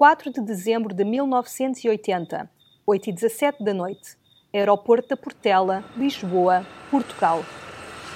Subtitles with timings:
[0.00, 2.50] 4 de dezembro de 1980,
[2.86, 4.16] 8 e 17 da noite.
[4.50, 7.44] Aeroporto da Portela, Lisboa, Portugal.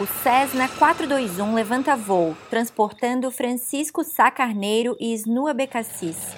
[0.00, 6.34] O Cessna 421 levanta voo, transportando Francisco Sá Carneiro e Snua Becassis.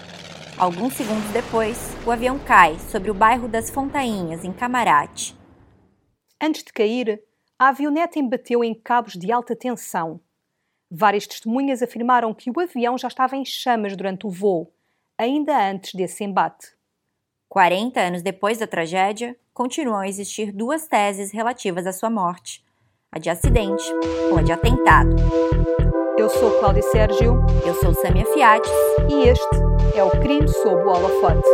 [0.58, 5.38] Alguns segundos depois, o avião cai sobre o bairro das Fontainhas, em Camarate.
[6.42, 7.22] Antes de cair,
[7.56, 10.20] a avioneta embateu em cabos de alta tensão.
[10.90, 14.72] Várias testemunhas afirmaram que o avião já estava em chamas durante o voo,
[15.18, 16.68] ainda antes desse embate.
[17.48, 22.66] 40 anos depois da tragédia, continuam a existir duas teses relativas à sua morte
[23.16, 23.84] a de acidente
[24.30, 25.16] ou a de atentado.
[26.18, 27.40] Eu sou Cláudia Sérgio.
[27.64, 28.70] Eu sou Samia Fiates.
[29.10, 29.56] E este
[29.94, 31.48] é o Crime sob o Holofote.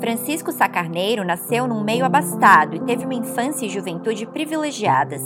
[0.00, 5.22] Francisco Sacarneiro nasceu num meio abastado e teve uma infância e juventude privilegiadas.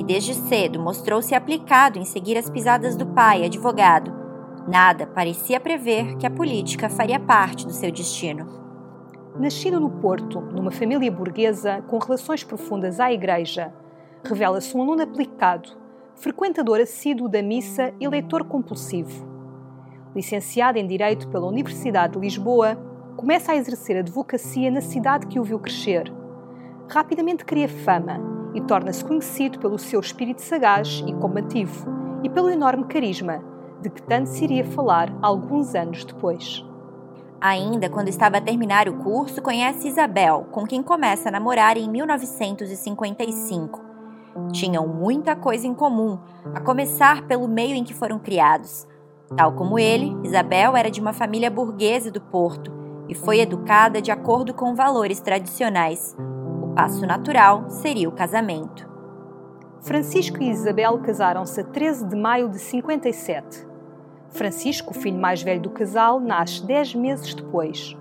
[0.00, 4.10] E desde cedo mostrou-se aplicado em seguir as pisadas do pai, advogado.
[4.66, 8.48] Nada parecia prever que a política faria parte do seu destino.
[9.38, 13.74] Nascido no Porto, numa família burguesa com relações profundas à Igreja,
[14.24, 15.68] revela-se um aluno aplicado,
[16.14, 19.28] frequentador assíduo da missa e leitor compulsivo.
[20.16, 22.74] Licenciado em Direito pela Universidade de Lisboa,
[23.18, 26.10] começa a exercer advocacia na cidade que o viu crescer.
[26.88, 31.86] Rapidamente cria fama e torna-se conhecido pelo seu espírito sagaz e combativo
[32.22, 33.42] e pelo enorme carisma,
[33.80, 36.64] de que tanto se iria falar alguns anos depois.
[37.40, 41.88] Ainda quando estava a terminar o curso, conhece Isabel, com quem começa a namorar em
[41.88, 43.80] 1955.
[44.52, 46.18] Tinham muita coisa em comum,
[46.54, 48.86] a começar pelo meio em que foram criados.
[49.34, 52.70] Tal como ele, Isabel era de uma família burguesa do Porto
[53.08, 56.14] e foi educada de acordo com valores tradicionais.
[56.80, 58.88] O passo natural seria o casamento.
[59.82, 63.66] Francisco e Isabel casaram-se a 13 de maio de 57.
[64.30, 67.94] Francisco, o filho mais velho do casal, nasce dez meses depois.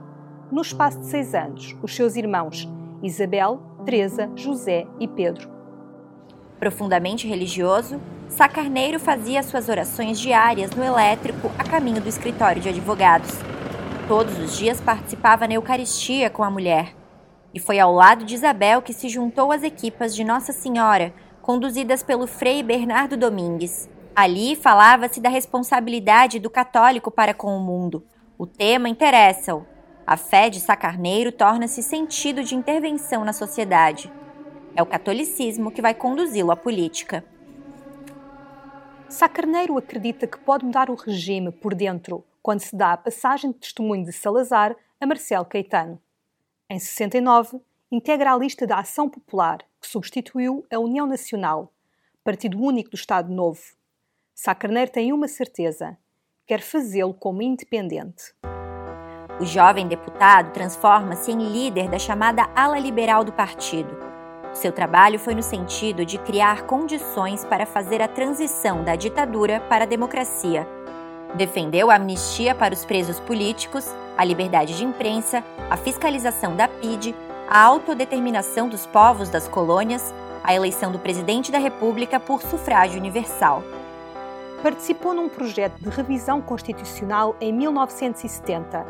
[0.50, 2.70] No espaço de seis anos, os seus irmãos
[3.04, 5.50] Isabel, Teresa, José e Pedro.
[6.58, 13.32] Profundamente religioso, Sacarneiro fazia suas orações diárias no elétrico a caminho do escritório de advogados.
[14.08, 16.98] Todos os dias participava na Eucaristia com a mulher.
[17.54, 22.04] E foi ao lado de Isabel que se juntou às equipas de Nossa Senhora, conduzidas
[22.04, 23.89] pelo Frei Bernardo Domingues.
[24.15, 28.05] Ali falava-se da responsabilidade do católico para com o mundo.
[28.38, 29.65] O tema interessa-o.
[30.05, 34.11] A fé de Sacarneiro torna-se sentido de intervenção na sociedade.
[34.76, 37.23] É o catolicismo que vai conduzi-lo à política.
[39.08, 43.58] Sacarneiro acredita que pode mudar o regime por dentro quando se dá a passagem de
[43.58, 45.99] testemunho de Salazar a Marcelo Caetano.
[46.72, 47.60] Em 69,
[47.92, 51.74] integra a lista da Ação Popular, que substituiu a União Nacional,
[52.24, 53.62] partido único do Estado Novo,
[54.42, 55.98] Sá Carneiro tem uma certeza:
[56.46, 58.36] quer fazê-lo como independente.
[59.42, 63.98] O jovem deputado transforma-se em líder da chamada ala liberal do partido.
[64.54, 69.84] Seu trabalho foi no sentido de criar condições para fazer a transição da ditadura para
[69.84, 70.68] a democracia.
[71.36, 73.86] Defendeu a amnistia para os presos políticos,
[74.17, 77.16] a liberdade de imprensa, a fiscalização da PIDE,
[77.50, 80.14] a autodeterminação dos povos das colônias,
[80.44, 83.64] a eleição do presidente da República por sufrágio universal
[84.62, 88.86] participou num projeto de revisão constitucional em 1970,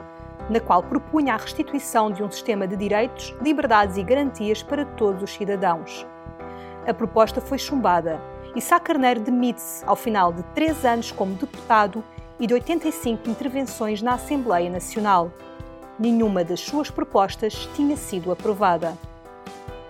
[0.50, 5.22] na qual propunha a restituição de um sistema de direitos, liberdades e garantias para todos
[5.24, 6.06] os cidadãos.
[6.88, 8.20] A proposta foi chumbada
[8.56, 12.04] e Sá Carneiro demite-se ao final de três anos como deputado
[12.40, 15.32] e de 85 intervenções na Assembleia Nacional.
[16.00, 18.98] Nenhuma das suas propostas tinha sido aprovada.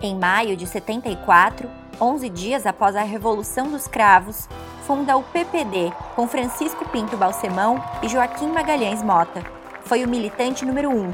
[0.02, 4.48] Em maio de 74, 11 dias após a Revolução dos Cravos,
[4.86, 9.44] funda o PPD com Francisco Pinto Balsemão e Joaquim Magalhães Mota.
[9.84, 11.12] Foi o militante número um.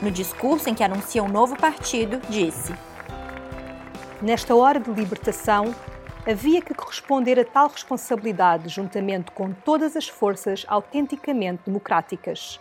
[0.00, 2.72] No discurso em que anuncia um novo partido, disse:
[4.22, 5.74] Nesta hora de libertação,
[6.26, 12.60] havia que corresponder a tal responsabilidade juntamente com todas as forças autenticamente democráticas.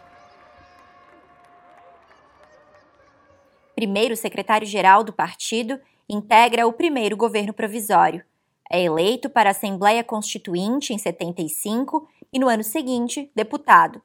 [3.76, 8.24] Primeiro secretário-geral do partido, integra o primeiro governo provisório.
[8.70, 14.02] É eleito para a Assembleia Constituinte em 75 e, no ano seguinte, deputado.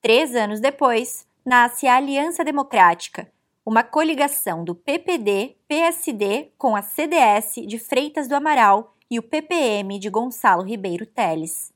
[0.00, 3.30] Três anos depois, nasce a Aliança Democrática,
[3.64, 9.98] uma coligação do PPD, PSD com a CDS de Freitas do Amaral e o PPM
[9.98, 11.72] de Gonçalo Ribeiro Teles.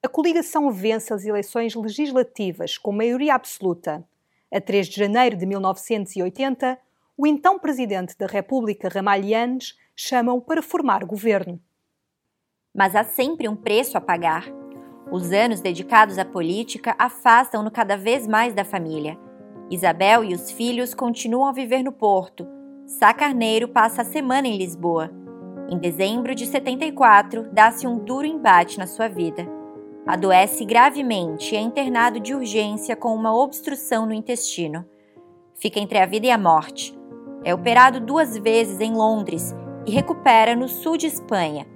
[0.00, 4.06] A coligação vence as eleições legislativas com maioria absoluta.
[4.52, 6.78] A 3 de janeiro de 1980,
[7.16, 11.60] o então presidente da República, Ramalhianes, chamam para formar governo.
[12.72, 14.46] Mas há sempre um preço a pagar.
[15.10, 19.18] Os anos dedicados à política afastam-no cada vez mais da família.
[19.68, 22.46] Isabel e os filhos continuam a viver no Porto.
[22.86, 25.27] Sá Carneiro passa a semana em Lisboa.
[25.68, 29.46] Em dezembro de 74, dá-se um duro embate na sua vida.
[30.06, 34.84] Adoece gravemente e é internado de urgência com uma obstrução no intestino.
[35.60, 36.98] Fica entre a vida e a morte.
[37.44, 39.54] É operado duas vezes em Londres
[39.86, 41.66] e recupera no sul de Espanha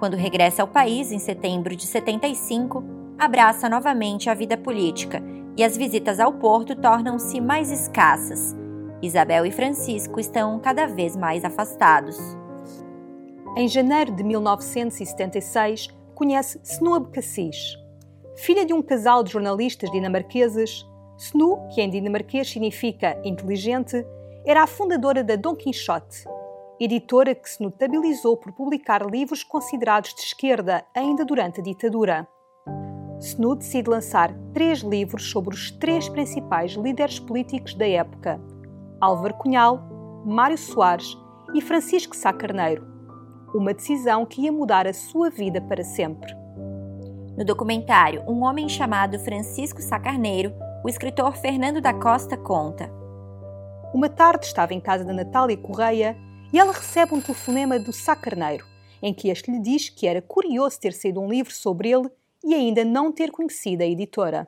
[0.00, 2.82] quando regressa ao país em setembro de 75,
[3.18, 5.22] abraça novamente a vida política
[5.58, 8.56] e as visitas ao porto tornam-se mais escassas.
[9.02, 12.16] Isabel e Francisco estão cada vez mais afastados.
[13.56, 17.76] Em janeiro de 1976, conhece Snow Cassis.
[18.36, 20.86] Filha de um casal de jornalistas dinamarqueses,
[21.18, 24.06] Snu, que em dinamarquês significa inteligente,
[24.46, 26.24] era a fundadora da Don Quixote,
[26.78, 32.28] editora que se notabilizou por publicar livros considerados de esquerda ainda durante a ditadura.
[33.18, 38.40] Snu decide lançar três livros sobre os três principais líderes políticos da época:
[39.00, 39.80] Álvaro Cunhal,
[40.24, 41.18] Mário Soares
[41.52, 42.99] e Francisco Sá Carneiro.
[43.52, 46.32] Uma decisão que ia mudar a sua vida para sempre.
[47.36, 50.54] No documentário Um Homem Chamado Francisco Sá Carneiro,
[50.84, 52.88] o escritor Fernando da Costa conta.
[53.92, 56.16] Uma tarde estava em casa da Natália Correia
[56.52, 58.64] e ela recebe um telefonema do Sá Carneiro,
[59.02, 62.08] em que este lhe diz que era curioso ter saído um livro sobre ele
[62.44, 64.46] e ainda não ter conhecido a editora.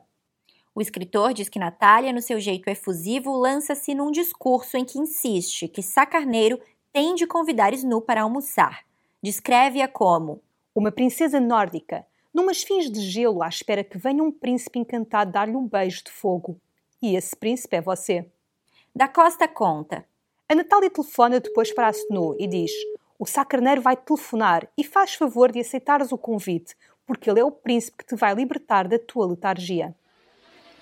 [0.73, 5.67] O escritor diz que Natália, no seu jeito efusivo, lança-se num discurso em que insiste
[5.67, 6.57] que Sá Carneiro
[6.93, 8.92] tem de convidar Snu para almoçar.
[9.23, 10.41] Descreve-a como
[10.75, 15.55] uma princesa nórdica, numas fins de gelo à espera que venha um príncipe encantado dar-lhe
[15.55, 16.59] um beijo de fogo.
[17.01, 18.29] E esse príncipe é você.
[18.93, 20.03] Da Costa conta.
[20.49, 22.71] A Natália telefona depois para a Snow e diz:
[23.17, 26.75] O Sacarneiro vai telefonar e faz favor de aceitares o convite,
[27.07, 29.95] porque ele é o príncipe que te vai libertar da tua letargia.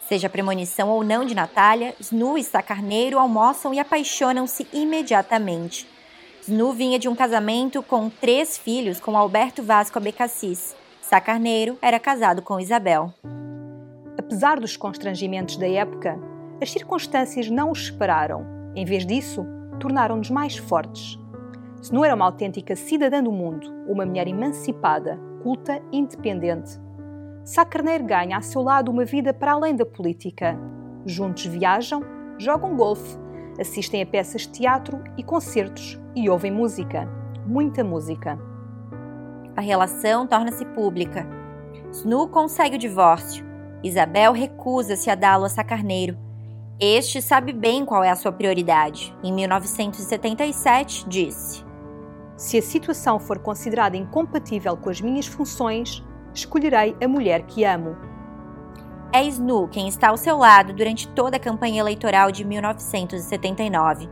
[0.07, 5.87] Seja premonição ou não de Natália, Snu e Sacarneiro almoçam e apaixonam-se imediatamente.
[6.41, 10.75] Snu vinha de um casamento com três filhos com Alberto Vasco Abecassis.
[11.01, 13.13] Sacarneiro era casado com Isabel.
[14.17, 16.19] Apesar dos constrangimentos da época,
[16.61, 18.45] as circunstâncias não os separaram.
[18.75, 19.45] Em vez disso,
[19.79, 21.19] tornaram-nos mais fortes.
[21.91, 26.79] Não era uma autêntica cidadã do mundo, uma mulher emancipada, culta independente,
[27.43, 30.57] Sá Carneiro ganha a seu lado uma vida para além da política.
[31.05, 32.03] Juntos viajam,
[32.37, 33.17] jogam golfe,
[33.59, 37.07] assistem a peças de teatro e concertos e ouvem música.
[37.45, 38.39] Muita música.
[39.55, 41.27] A relação torna-se pública.
[41.91, 43.45] Snu consegue o divórcio.
[43.83, 46.17] Isabel recusa-se a dá-lo a Sacarneiro
[46.83, 49.15] este sabe bem qual é a sua prioridade.
[49.23, 51.63] Em 1977, disse:
[52.35, 56.03] Se a situação for considerada incompatível com as minhas funções,
[56.33, 57.95] escolherei a mulher que amo.
[59.13, 64.09] É Snu quem está ao seu lado durante toda a campanha eleitoral de 1979.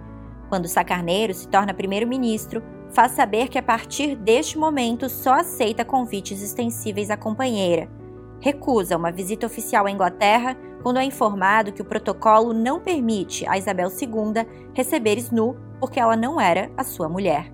[0.49, 6.41] Quando Sacarneiro se torna primeiro-ministro, faz saber que a partir deste momento só aceita convites
[6.41, 7.89] extensíveis à companheira.
[8.41, 13.57] Recusa uma visita oficial à Inglaterra quando é informado que o protocolo não permite a
[13.57, 17.53] Isabel II receber Snu porque ela não era a sua mulher.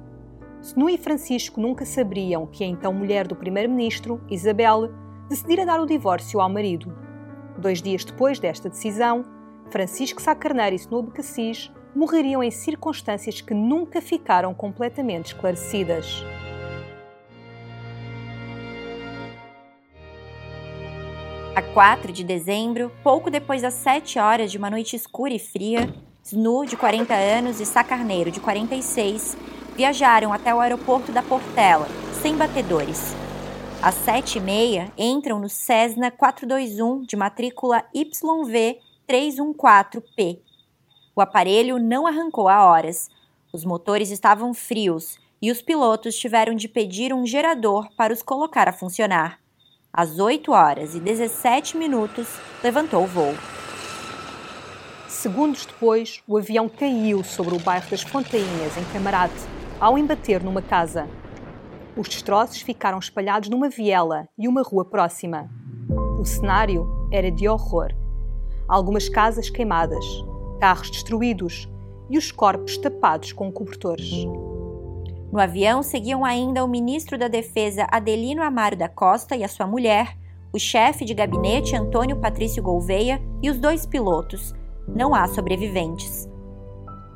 [0.63, 4.89] Snu e Francisco nunca saberiam que a então mulher do primeiro-ministro, Isabel,
[5.29, 7.04] decidira dar o divórcio ao marido.
[7.57, 9.23] Dois dias depois desta decisão,
[9.69, 16.23] Francisco Sá Carneiro e Snu Becassis morreriam em circunstâncias que nunca ficaram completamente esclarecidas.
[21.55, 25.87] A 4 de dezembro, pouco depois das 7 horas de uma noite escura e fria,
[26.21, 29.37] Snu, de 40 anos, e Sacarneiro, de 46,
[29.75, 31.87] viajaram até o aeroporto da Portela,
[32.21, 33.15] sem batedores.
[33.81, 40.39] Às 7 e meia, entram no Cessna 421 de matrícula YV314P.
[41.15, 43.09] O aparelho não arrancou a horas.
[43.53, 48.67] Os motores estavam frios e os pilotos tiveram de pedir um gerador para os colocar
[48.67, 49.39] a funcionar.
[49.93, 52.27] Às 8 horas e 17 minutos,
[52.63, 53.35] levantou o voo.
[55.07, 59.33] Segundos depois, o avião caiu sobre o bairro das Fontainhas, em Camarate,
[59.79, 61.07] ao embater numa casa.
[61.97, 65.49] Os destroços ficaram espalhados numa viela e uma rua próxima.
[66.19, 67.93] O cenário era de horror.
[68.67, 70.03] Algumas casas queimadas,
[70.59, 71.69] carros destruídos
[72.09, 74.25] e os corpos tapados com cobertores.
[75.31, 79.65] No avião seguiam ainda o ministro da Defesa Adelino Amaro da Costa e a sua
[79.65, 80.17] mulher,
[80.51, 84.53] o chefe de gabinete Antônio Patrício Gouveia e os dois pilotos.
[84.87, 86.29] Não há sobreviventes.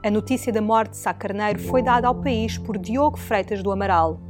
[0.06, 3.72] A notícia da morte de Sá Carneiro foi dada ao país por Diogo Freitas do
[3.72, 4.29] Amaral.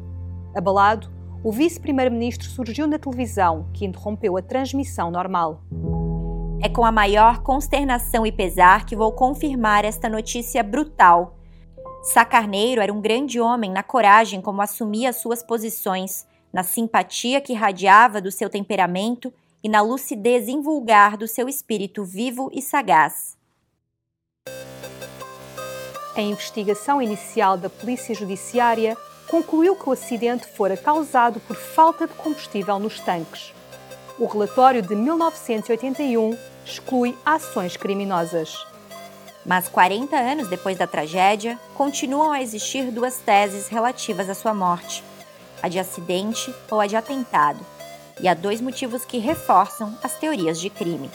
[0.56, 1.10] Abalado,
[1.44, 5.62] o vice-primeiro-ministro surgiu na televisão, que interrompeu a transmissão normal.
[6.62, 11.38] É com a maior consternação e pesar que vou confirmar esta notícia brutal.
[12.02, 17.54] Sá Carneiro era um grande homem na coragem como assumia suas posições, na simpatia que
[17.54, 19.32] irradiava do seu temperamento
[19.64, 23.38] e na lucidez invulgar do seu espírito vivo e sagaz.
[26.16, 28.98] A investigação inicial da Polícia Judiciária
[29.30, 33.54] concluiu que o acidente fora causado por falta de combustível nos tanques.
[34.18, 38.54] O relatório de 1981 exclui ações criminosas.
[39.46, 45.04] Mas 40 anos depois da tragédia, continuam a existir duas teses relativas à sua morte:
[45.62, 47.66] a de acidente ou a de atentado.
[48.20, 51.10] E há dois motivos que reforçam as teorias de crime.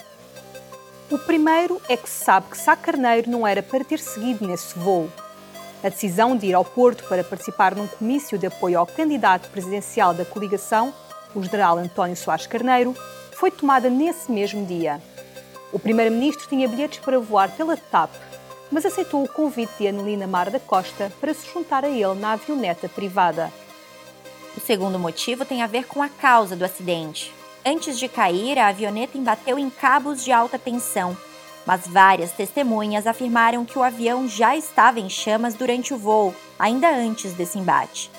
[1.11, 4.77] O primeiro é que se sabe que Sá Carneiro não era para ter seguido nesse
[4.79, 5.07] voo.
[5.85, 10.15] A decisão de ir ao Porto para participar num comício de apoio ao candidato presidencial
[10.15, 10.91] da coligação,
[11.35, 12.95] o general António Soares Carneiro,
[13.33, 14.99] foi tomada nesse mesmo dia.
[15.71, 18.09] O primeiro-ministro tinha bilhetes para voar pela TAP,
[18.71, 22.31] mas aceitou o convite de Anelina Mar da Costa para se juntar a ele na
[22.31, 23.53] avioneta privada.
[24.57, 27.31] O segundo motivo tem a ver com a causa do acidente.
[27.63, 31.15] Antes de cair, a avioneta embateu em cabos de alta tensão,
[31.65, 36.89] mas várias testemunhas afirmaram que o avião já estava em chamas durante o voo, ainda
[36.89, 38.11] antes desse embate.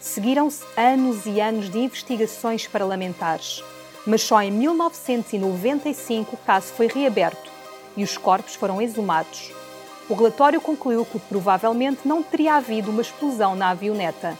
[0.00, 3.62] Seguiram-se anos e anos de investigações parlamentares
[4.06, 7.50] mas só em 1995 o caso foi reaberto
[7.96, 9.52] e os corpos foram exumados.
[10.08, 14.36] O relatório concluiu que provavelmente não teria havido uma explosão na avioneta.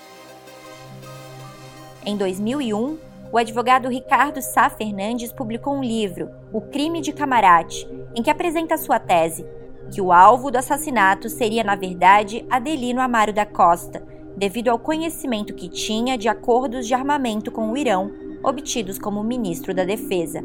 [2.04, 2.98] Em 2001,
[3.32, 8.76] o advogado Ricardo Sá Fernandes publicou um livro, O Crime de Camarate, em que apresenta
[8.76, 9.46] sua tese,
[9.90, 14.02] que o alvo do assassinato seria, na verdade, Adelino Amaro da Costa,
[14.36, 18.10] devido ao conhecimento que tinha de acordos de armamento com o Irão
[18.42, 20.44] obtidos como ministro da Defesa.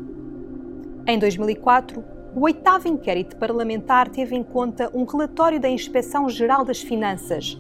[1.06, 2.04] Em 2004,
[2.36, 7.58] o oitavo inquérito parlamentar teve em conta um relatório da Inspeção Geral das Finanças,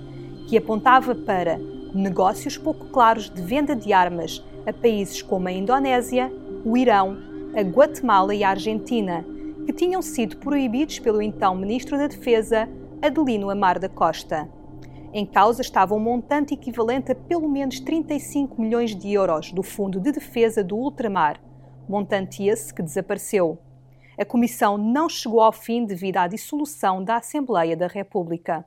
[0.47, 1.59] que apontava para
[1.93, 6.31] negócios pouco claros de venda de armas a países como a Indonésia,
[6.63, 7.17] o Irão,
[7.55, 9.25] a Guatemala e a Argentina,
[9.79, 12.67] tinham sido proibidos pelo então Ministro da Defesa,
[13.01, 14.49] Adelino Amar da Costa.
[15.13, 19.97] Em causa estava um montante equivalente a pelo menos 35 milhões de euros do Fundo
[19.97, 21.41] de Defesa do Ultramar,
[21.87, 23.57] montante esse que desapareceu.
[24.19, 28.65] A comissão não chegou ao fim devido à dissolução da Assembleia da República.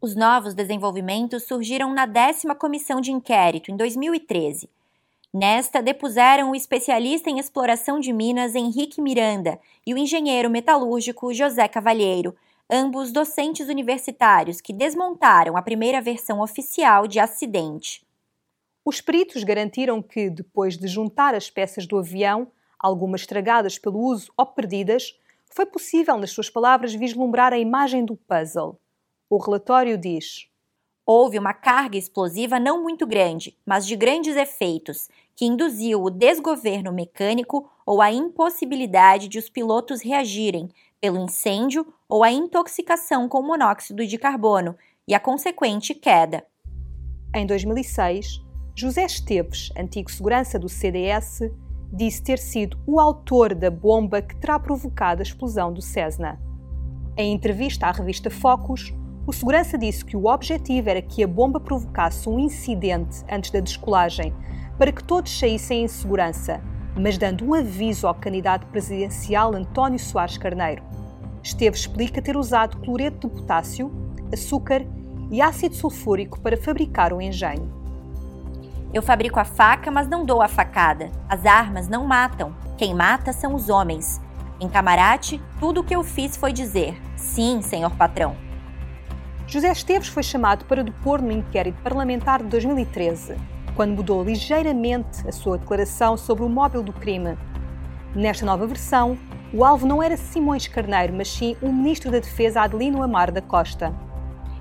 [0.00, 4.70] Os novos desenvolvimentos surgiram na décima comissão de inquérito, em 2013.
[5.32, 11.68] Nesta, depuseram o especialista em exploração de minas Henrique Miranda e o engenheiro metalúrgico José
[11.68, 12.34] Cavalheiro,
[12.70, 18.06] ambos docentes universitários que desmontaram a primeira versão oficial de acidente.
[18.82, 24.32] Os peritos garantiram que, depois de juntar as peças do avião, algumas estragadas pelo uso
[24.34, 25.14] ou perdidas,
[25.50, 28.80] foi possível, nas suas palavras, vislumbrar a imagem do puzzle.
[29.28, 30.47] O relatório diz:
[31.10, 36.92] Houve uma carga explosiva não muito grande, mas de grandes efeitos, que induziu o desgoverno
[36.92, 40.68] mecânico ou a impossibilidade de os pilotos reagirem,
[41.00, 44.76] pelo incêndio ou a intoxicação com monóxido de carbono
[45.08, 46.44] e a consequente queda.
[47.34, 51.40] Em 2006, José Esteves, antigo segurança do CDS,
[51.90, 56.38] disse ter sido o autor da bomba que terá provocado a explosão do Cessna.
[57.16, 58.92] Em entrevista à revista Focus,
[59.28, 63.60] o segurança disse que o objetivo era que a bomba provocasse um incidente antes da
[63.60, 64.32] descolagem,
[64.78, 66.62] para que todos saíssem em segurança,
[66.96, 70.82] mas dando um aviso ao candidato presidencial António Soares Carneiro.
[71.42, 73.92] Esteve explica ter usado cloreto de potássio,
[74.32, 74.86] açúcar
[75.30, 77.70] e ácido sulfúrico para fabricar o engenho.
[78.94, 81.10] Eu fabrico a faca, mas não dou a facada.
[81.28, 82.56] As armas não matam.
[82.78, 84.22] Quem mata são os homens.
[84.58, 88.47] Em Camarate, tudo o que eu fiz foi dizer: sim, senhor patrão.
[89.48, 93.34] José Esteves foi chamado para depor no inquérito parlamentar de 2013,
[93.74, 97.34] quando mudou ligeiramente a sua declaração sobre o móvel do crime.
[98.14, 99.16] Nesta nova versão,
[99.50, 103.40] o alvo não era Simões Carneiro, mas sim o ministro da Defesa Adelino Amar da
[103.40, 103.94] Costa.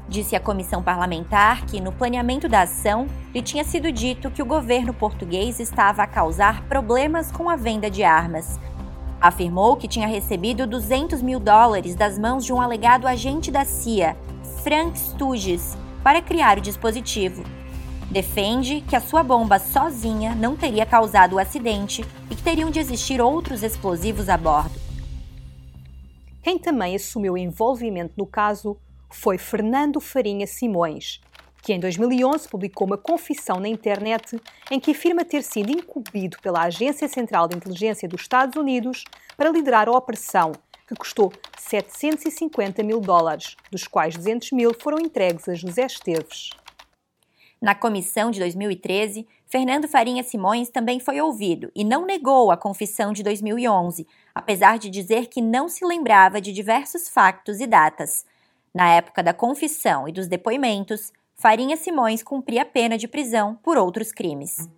[0.07, 4.45] Disse a comissão parlamentar que, no planeamento da ação, lhe tinha sido dito que o
[4.45, 8.57] governo português estava a causar problemas com a venda de armas.
[9.19, 14.15] Afirmou que tinha recebido 200 mil dólares das mãos de um alegado agente da CIA,
[14.67, 17.41] Frank Stooges, para criar o dispositivo.
[18.11, 22.77] Defende que a sua bomba sozinha não teria causado o acidente e que teriam de
[22.77, 24.77] existir outros explosivos a bordo.
[26.43, 28.75] Quem também assumiu envolvimento no caso
[29.09, 31.21] foi Fernando Farinha Simões,
[31.61, 34.37] que em 2011 publicou uma confissão na internet
[34.69, 39.05] em que afirma ter sido incumbido pela Agência Central de Inteligência dos Estados Unidos
[39.37, 40.51] para liderar a operação,
[40.87, 46.49] que custou 750 mil dólares, dos quais 200 mil foram entregues a José Esteves.
[47.61, 53.11] Na comissão de 2013, Fernando Farinha Simões também foi ouvido e não negou a confissão
[53.11, 58.25] de 2011, apesar de dizer que não se lembrava de diversos factos e datas.
[58.73, 64.11] Na época da confissão e dos depoimentos, Farinha Simões cumpria pena de prisão por outros
[64.11, 64.69] crimes.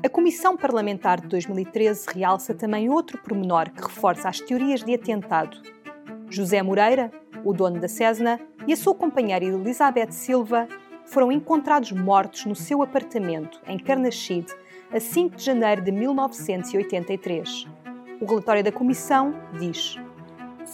[0.00, 5.60] A Comissão Parlamentar de 2013 realça também outro pormenor que reforça as teorias de atentado.
[6.30, 7.10] José Moreira,
[7.44, 10.68] o dono da Cesna, e a sua companheira Elizabeth Silva
[11.04, 14.54] foram encontrados mortos no seu apartamento, em Carnaxide,
[14.92, 17.66] a 5 de janeiro de 1983.
[18.20, 19.96] O relatório da Comissão diz: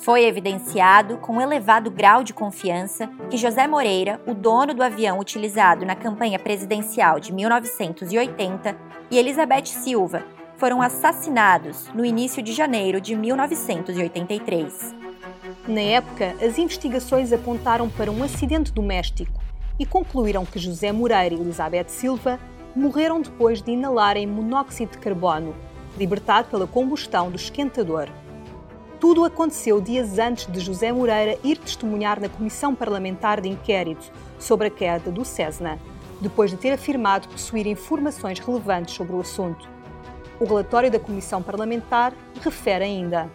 [0.02, 5.86] Foi evidenciado com elevado grau de confiança que José Moreira, o dono do avião utilizado
[5.86, 8.76] na campanha presidencial de 1980,
[9.10, 10.22] e Elizabeth Silva
[10.56, 14.94] foram assassinados no início de janeiro de 1983.
[15.66, 19.40] Na época, as investigações apontaram para um acidente doméstico
[19.78, 22.38] e concluíram que José Moreira e Elizabeth Silva
[22.76, 25.54] morreram depois de inalarem monóxido de carbono,
[25.96, 28.08] libertado pela combustão do esquentador.
[29.00, 34.68] Tudo aconteceu dias antes de José Moreira ir testemunhar na Comissão Parlamentar de Inquérito sobre
[34.68, 35.78] a queda do Cessna,
[36.20, 39.68] depois de ter afirmado possuir informações relevantes sobre o assunto.
[40.40, 43.30] O relatório da Comissão Parlamentar refere ainda.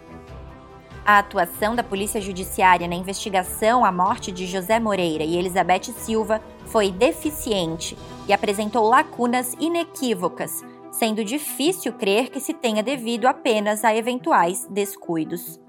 [1.04, 6.40] A atuação da Polícia Judiciária na investigação à morte de José Moreira e Elizabeth Silva
[6.66, 7.96] foi deficiente
[8.28, 15.60] e apresentou lacunas inequívocas, sendo difícil crer que se tenha devido apenas a eventuais descuidos.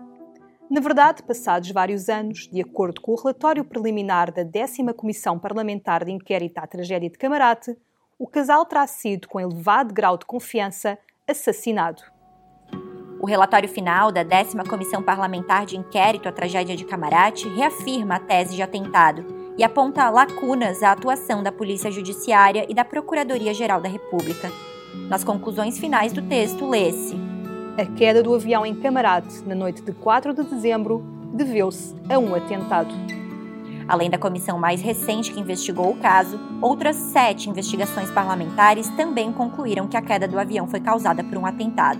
[0.70, 6.06] Na verdade, passados vários anos, de acordo com o relatório preliminar da 10 Comissão Parlamentar
[6.06, 7.78] de Inquérito à Tragédia de Camarate,
[8.18, 10.98] o casal terá sido, com elevado grau de confiança,
[11.28, 12.02] assassinado.
[13.20, 18.20] O relatório final da 10 Comissão Parlamentar de Inquérito à Tragédia de Camarate reafirma a
[18.20, 19.26] tese de atentado
[19.58, 24.50] e aponta lacunas à atuação da Polícia Judiciária e da Procuradoria-Geral da República.
[25.10, 27.16] Nas conclusões finais do texto, lê-se:
[27.78, 32.36] A queda do avião em Camarate na noite de 4 de dezembro deveu-se a um
[32.36, 32.94] atentado.
[33.88, 39.88] Além da comissão mais recente que investigou o caso, outras sete investigações parlamentares também concluíram
[39.88, 42.00] que a queda do avião foi causada por um atentado.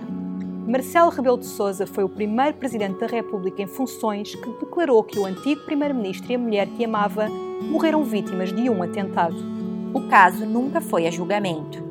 [0.66, 5.18] Marcelo Rebelo de Sousa foi o primeiro presidente da República em funções que declarou que
[5.18, 9.36] o antigo primeiro-ministro e a mulher que amava morreram vítimas de um atentado.
[9.92, 11.81] O caso nunca foi a julgamento.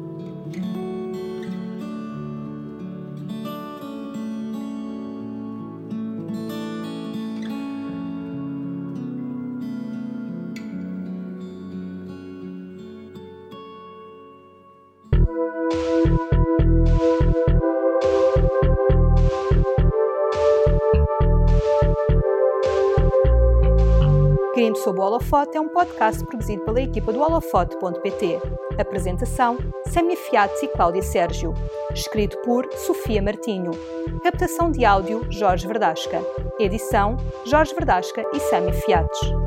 [24.83, 28.41] Sob o Holofote é um podcast produzido pela equipa do holofote.pt.
[28.79, 31.53] Apresentação: Samia Fiat e Cláudia Sérgio.
[31.93, 33.71] Escrito por Sofia Martinho.
[34.23, 36.21] Captação de áudio: Jorge Verdasca.
[36.59, 37.15] Edição:
[37.45, 39.40] Jorge Verdasca e Samia Fiates.